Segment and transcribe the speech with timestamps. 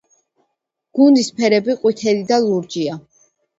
[0.99, 3.01] გუნდის ფერები ყვითელი და ლურჯია.